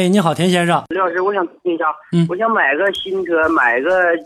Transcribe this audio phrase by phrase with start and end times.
[0.00, 0.82] 哎，你好，田先生。
[0.88, 4.16] 刘老师，我想问一下，嗯我想买个新车，买个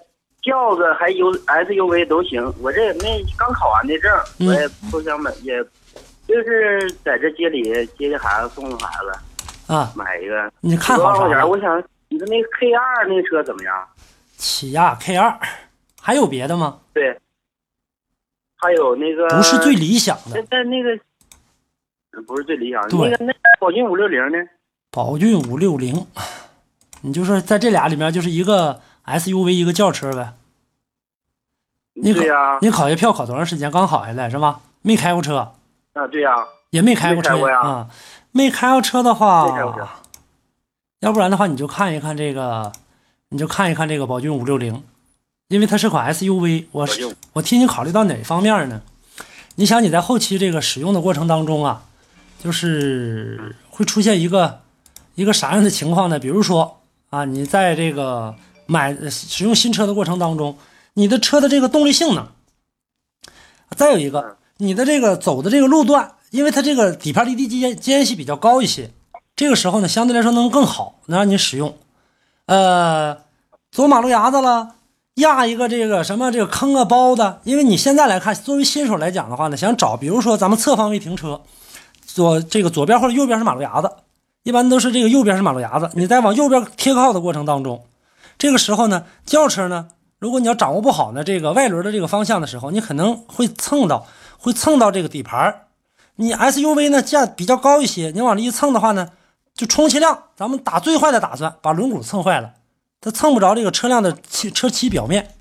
[0.40, 2.40] 轿子还有 SUV 都行。
[2.62, 5.60] 我这也没刚考完的证，嗯我也不想买，也
[6.28, 11.30] 就是在这街里接接孩子，送送孩子，啊，买一个你看十万块钱。
[11.30, 11.48] 好啥了？
[11.48, 13.74] 我想你说那个 K 二那车怎么样？
[14.36, 15.36] 起亚 K 二，
[16.00, 16.78] 还有别的吗？
[16.92, 17.18] 对，
[18.58, 20.46] 还有那个不是最理想在的。
[20.46, 20.96] 在那个
[22.28, 24.38] 不是最理想，的那个那宝骏五六零呢？
[24.94, 26.06] 宝骏五六零，
[27.00, 30.34] 你就说在这俩里面就是一个 SUV 一个轿车呗。
[31.94, 33.68] 你考对呀、你考学票考多长时间？
[33.72, 34.60] 刚考下来是吧？
[34.82, 35.52] 没开过车，
[35.94, 36.30] 啊，对呀、
[36.70, 37.90] 也没开过车没开过呀啊。
[38.30, 39.88] 没开过车的话，没开过车
[41.00, 42.70] 要不然的话你就看一看这个，
[43.30, 44.84] 你就看一看这个宝骏五六零，
[45.48, 46.66] 因为它是款 SUV。
[46.70, 48.80] 我是我替你考虑到哪方面呢？
[49.56, 51.82] 你想你在后期这个使用的过程当中啊，
[52.38, 54.60] 就是会出现一个
[55.14, 56.18] 一个啥样的情况呢？
[56.18, 58.34] 比如说啊，你在这个
[58.66, 60.56] 买呃使用新车的过程当中，
[60.94, 62.26] 你的车的这个动力性能，
[63.76, 68.90] 再有一个你的这个走的这个路段，因为它这个底盘离地间间隙比较高一些，
[69.36, 71.76] 这个时候呢，相对来说能更好，能让你使用。
[72.46, 73.18] 呃，
[73.70, 74.74] 走马路牙子了，
[75.14, 81.42] 压一个这个什么这个坑啊包的，因为你现在来看，作为新手来讲的话呢，想找比如说咱们侧方位停车，
[82.04, 83.90] 左这个左边或者右边是马路牙子，
[84.44, 87.86] 一般都是这个右边是马路牙子，你在往右边贴靠的过程当中，
[88.36, 94.06] 这个时候呢，轿车呢，如果你要掌握不好呢，这个外轮的这个方向的时候，你可能会蹭到，
[94.38, 95.62] 会蹭到这个底盘儿。
[96.16, 99.08] 你 SUV 呢价比较高一些，你往这一蹭的话呢，
[99.54, 102.52] 就充其量咱们打最坏的打算，把轮毂蹭坏了，
[103.00, 105.34] 它蹭不着这个车辆的漆车漆表面。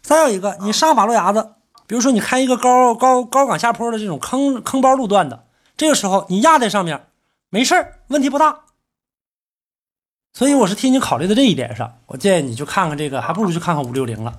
[0.00, 1.50] 再有一个，你上马路牙子，
[1.86, 5.44] 比如说你开一个高高高岗下坡的这种坑坑包路段的，
[5.76, 7.04] 这个时候你压在上面，
[7.50, 8.60] 没事儿，问题不大。
[10.32, 14.32] 所以我是替你考虑的这一点上，我建议你去看看这个，还不如去看看五六零了。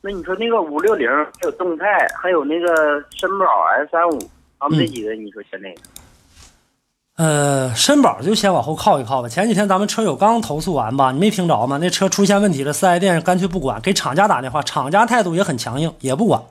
[0.00, 1.84] 那你说那个五六零，还有动态，
[2.22, 3.44] 还有那个绅宝
[3.76, 4.18] S 三五，
[4.58, 5.80] 他们这几个，你说选哪个？
[7.16, 9.28] 呃，绅宝就先往后靠一靠吧。
[9.28, 11.76] 前几天咱们车友刚投诉完吧，你没听着吗？
[11.76, 16.42] 那车出现问题了，四 S 店干脆不管，给厂家打电话，厂家态度也很强硬，也不管。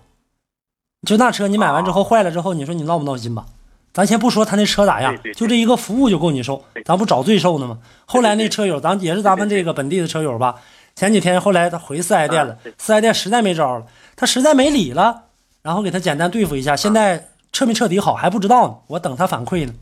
[1.08, 3.48] 就那车你买完之后坏了之后，你说你闹不闹心吧？
[3.94, 7.80] 咱先不说他那车咋样就这一个服务就够你受，咱不找罪受呢吗？
[8.06, 10.56] 后来那车友，咱也是咱们这个本地的车友吧，
[10.96, 13.86] 前几天后来他回四 S 店了四 S 店实在没招了，
[14.16, 15.24] 他实在没理了，
[15.62, 19.74] 然后给他简单对付一下，现在彻没彻底好还不知道呢，我等他反馈呢。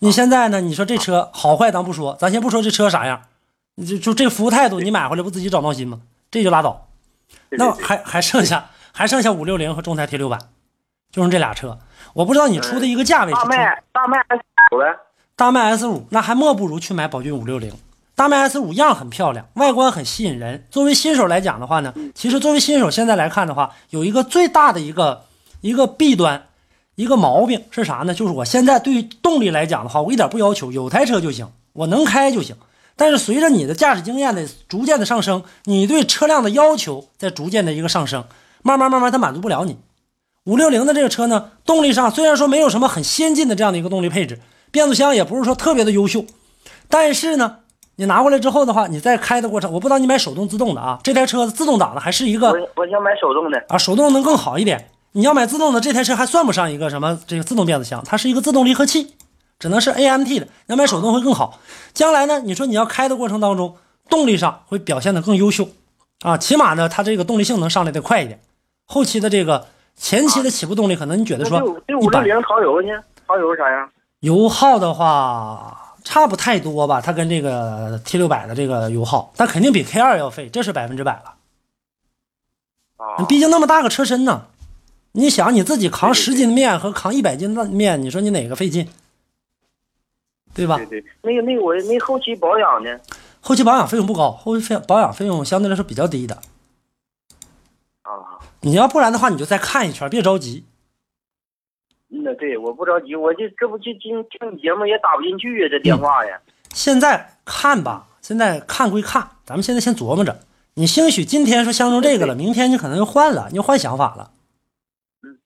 [0.00, 0.60] 你现在呢？
[0.60, 3.22] 你说这车好坏咱不说，咱先不说这车啥样，
[3.74, 6.00] 你就就这服务态度，你买回来不自己找闹心吗？
[6.30, 6.88] 这就拉倒。
[7.50, 10.38] 那还还剩下还剩下五六零和众泰 T 六百，
[11.10, 11.78] 就剩这俩车。
[12.18, 14.42] 我不知道你出的一个价位是中大迈大迈 S
[14.72, 14.98] 五呗，
[15.36, 17.72] 大迈 S 五，那还莫不如去买宝骏五六零。
[18.16, 20.66] 大迈 S 五样很漂亮，外观很吸引人。
[20.68, 25.26] 作为新手来讲的话呢，其实作为新手现在来看的话，有一个最大的一个
[25.60, 26.48] 一个弊端，
[26.96, 28.12] 一个毛病是啥呢？
[28.12, 32.56] 就是我现在对于动力来讲的话，我一点不要求，有台车就行，我能开就行。
[32.96, 38.24] 但是随着你的驾驶经验的逐渐的上升，你对车辆的要求在逐渐的一个上升，
[38.64, 39.78] 慢慢慢慢它满足不了你。
[40.48, 46.24] 五六零的这个车呢，动力上虽然说没有什么很先进的这样的一个动力配置，变速箱也不是说特别的优秀，
[46.88, 47.58] 但是呢，
[47.96, 54.90] 你拿过来之后的话，你在开的过程，我不知道你买手动自动的啊，这台车自动挡的还是一个我我想买手动的，啊，手动能更好一点。
[55.12, 59.16] 你要买自动的，这台车还算不上一个什么这个自动变速箱，它是一个自动离合器，
[59.58, 60.48] 只能是 AMT 的。
[60.68, 61.60] 要买手动会更好。
[61.92, 63.76] 将来呢，你说你要开的过程当中，
[64.08, 65.68] 动力上会表现的更优秀
[66.22, 68.40] 啊，起码呢，它这个动力性能上来的快一点。
[68.86, 69.66] 后期的这个
[69.98, 72.88] 前期的起步动力，可能你觉得说五六零耗油呢？
[73.26, 73.90] 耗油啥样？
[74.20, 81.34] 油耗的话差不太多吧，它跟这个 T 六百的这个油耗，但肯定比 K 二要费，这是百分之百了。
[82.96, 84.46] 啊，毕竟那么大个车身呢，
[85.12, 88.88] 你想你自己扛十斤面和扛一百斤的面，你说你哪个费劲，
[90.54, 90.86] 对吧对？
[90.86, 92.98] 对，那个那个我那后期保养呢？
[93.40, 96.38] 后期保养费用不高，后期费保养费用相对来说比较低的。
[98.68, 100.64] 啊，你要不然的话，你就再看一圈，别着急。
[102.08, 106.40] 那对，我不着急，我就这不就听听你节目也打不进去呀，这电话呀。
[106.72, 110.40] 现在看吧，现在看归看，咱们现在先琢磨着。
[110.74, 114.30] 你兴许今天说相中这个了，明天你可能又换了，你又换想法了。
[115.22, 115.38] 嗯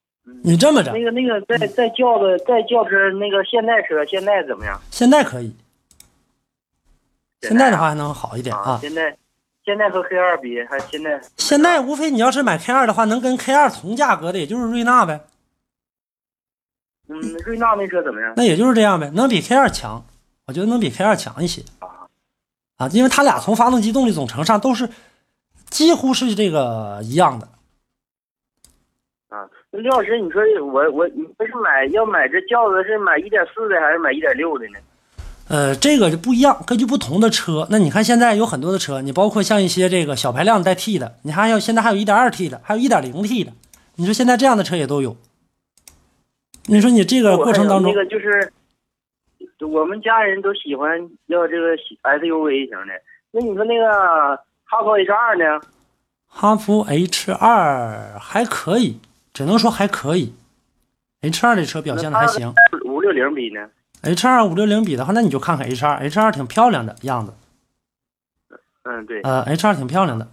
[0.45, 4.81] 你这么着那，个那个在在轿子在轿车那个现代车现在怎么样？
[4.91, 5.55] 现在可以，
[7.41, 8.79] 现在的话还能好一点啊，啊。
[8.81, 9.17] 现在
[9.65, 15.21] 现在和 K 二比，还现在现在无非你要是买 K 二的话，能跟 K 二同价格的，也就是瑞纳呗。
[17.09, 18.35] 嗯，瑞纳那车怎么样？
[18.37, 20.05] 那也就是这样呗，能比 K 二强。
[20.47, 21.89] 我觉得能比 K 二强一些啊
[22.77, 24.89] 啊，因为它俩从发动机动力总成上都是
[25.71, 27.49] 几乎是这个一样的。
[29.29, 34.81] 啊，那刘老师，你说我我你不是买要买这轿子是买一点四的还是买一点六的呢？
[35.49, 37.67] 呃，这个就不一样，根据不同的车。
[37.71, 43.53] 那你看现在有很多的车，你包括像一些这个小排量带 T 的，你还有现在还有一点二 T 的，还有一点零 T 的。
[43.97, 45.17] 你说现在这样的车也都有。
[46.67, 48.53] 你说你这个过程当中那，个就是
[49.67, 52.95] 我们家人都喜欢要这个 SUV 型的。
[53.33, 55.61] 那你说那个哈弗 H 二呢？
[56.29, 58.99] 哈弗 H 二还可以，
[59.35, 60.33] 只能说还可以。
[61.21, 62.55] H 二的车表现的还行。
[62.85, 63.69] 五六零比呢？
[64.03, 67.35] H 二五六零比的话，那你就看看 H 二，H 二挺漂亮的样子。
[68.83, 69.21] 嗯，对。
[69.23, 70.29] 呃，H 二挺漂亮的，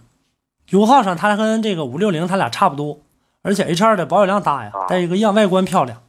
[0.70, 3.00] 油耗上它跟这个五六零它俩差不多，
[3.42, 6.02] 而且 H 二的保有量大呀，啊再一个样外观漂亮，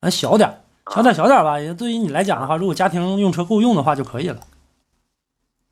[0.00, 0.62] 啊小点
[0.92, 4.40] 小点小点吧，也对于你来讲的话，如果家庭用车够用的话就可以了。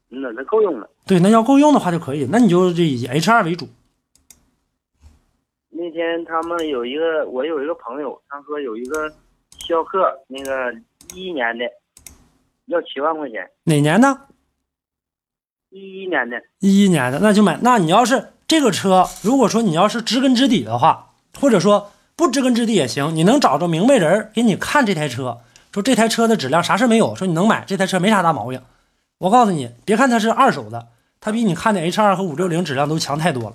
[0.09, 0.91] 那那够用了。
[1.07, 3.69] 对，那要够用的话就可以，那你就这以 H 二为主。
[5.69, 9.09] 那天他们有一个，我有一个朋友，他说有一个
[9.59, 10.75] 逍客，那个
[11.15, 11.65] 一一年的，
[12.67, 14.19] 要七万块钱，哪年的？
[15.71, 17.59] 一一年的，一一年的，那就买。
[17.63, 25.39] 那你要是这个车，如果说你要是知根知底的话，或者说不知根知底也行，你能找着明白人给你看这台车，
[25.73, 28.61] 说这台车的质量啥事没有，说你能买这台车没啥大毛病。
[29.19, 30.89] 我告诉你，别看它是二手的，
[31.21, 33.55] 它比你看的 H 二和五六零质量都强太多了。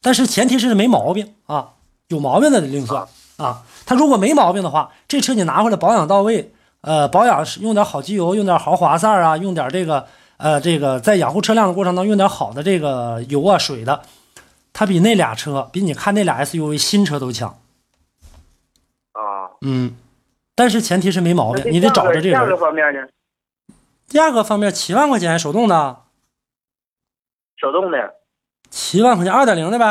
[0.00, 1.72] 但是前提是没毛病啊，
[2.08, 3.06] 有毛病的得另算
[3.36, 3.64] 啊。
[3.84, 6.52] 它如果没毛病的话，这车你拿回来保养到位，
[6.86, 10.06] 呃，保养是用点好机油，用点豪华塞儿啊，用点这个
[10.36, 14.02] 呃这个在养护车辆的过程当中用点好的这个油啊水的，
[14.72, 17.58] 它比那俩车比你看那俩 SUV 新车都强。
[19.10, 19.96] 啊，嗯，
[20.54, 22.58] 但是前提是没毛病，你得找着这个价格人。
[22.58, 23.08] 方面呢？
[24.06, 25.96] 价格方面，七万块钱手动的，
[27.56, 28.14] 手动的，
[28.70, 29.84] 七万块钱二点零的呗，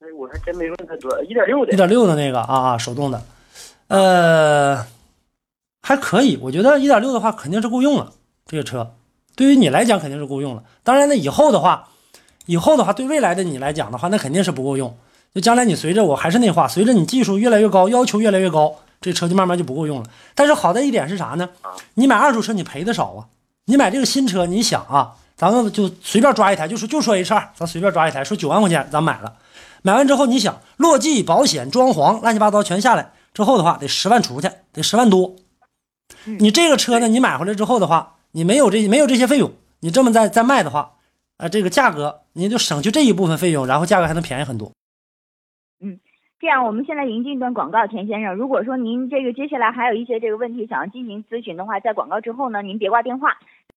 [0.00, 3.22] 哎，我还真没问他多少，一点六的，一点六的那个啊啊，手动的，
[3.92, 4.86] 呃，
[5.82, 8.10] 还可以，我觉得一点六的话肯定是够用了。
[8.46, 8.94] 这个车
[9.36, 10.62] 对于你来讲肯定是够用了。
[10.82, 11.90] 当然呢，以后的话，
[12.46, 14.96] 以后的话对未来的你来讲的话，那肯定是不够用。
[15.34, 20.06] 就将来你随着我还是那话，随着你技术越来越高，要求越来越高，这车就慢慢就不够用了。
[20.34, 21.50] 但是好在一点是啥呢？
[21.92, 23.28] 你买二手车你赔的少啊，
[23.66, 29.34] 你买这个新车，你想啊，咱们就随便抓一台，就说就说 H 二，咱随便抓一台，说九万块钱咱买了，
[29.82, 35.36] 买完之后你想落地、保险、装潢乱七八糟全下来之后的话，得十万出去，得十万多。
[36.38, 39.50] 你这个车呢，你买回来之后的话，你没有这没有这些费用，
[39.80, 40.92] 你这么再再卖的话，
[41.38, 44.72] 呃，这个价格你就省去这一部分费用，然后价格还能便宜很多。
[45.80, 45.98] 嗯
[46.38, 48.34] 这样，我们现在引进一段广告，田先生。
[48.34, 53.38] 如果说您这个接下来还有一些这个问题想要进行咨询的话，在广告之后呢，您别挂电话，